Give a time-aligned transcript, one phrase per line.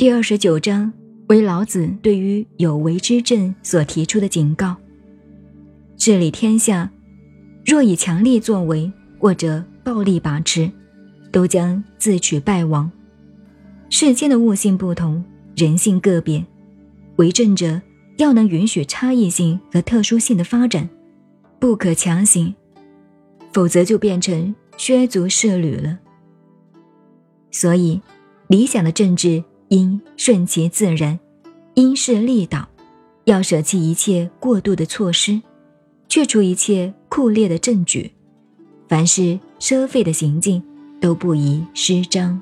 [0.00, 0.90] 第二十九章
[1.28, 4.74] 为老子对于有为之政所提出的警告：
[5.98, 6.90] 治理天下，
[7.66, 10.70] 若以强力作为或者暴力把持，
[11.30, 12.90] 都将自取败亡。
[13.90, 15.22] 世间的物性不同，
[15.54, 16.42] 人性个别，
[17.16, 17.78] 为政者
[18.16, 20.88] 要能允许差异性和特殊性的发展，
[21.58, 22.54] 不可强行，
[23.52, 25.98] 否则就变成削足适履了。
[27.50, 28.00] 所以，
[28.48, 29.44] 理想的政治。
[29.70, 31.18] 应顺其自然，
[31.74, 32.68] 因势利导，
[33.24, 35.40] 要舍弃一切过度的措施，
[36.08, 38.10] 去除一切酷烈的证据，
[38.88, 40.60] 凡是奢费的行径，
[41.00, 42.40] 都不宜施张。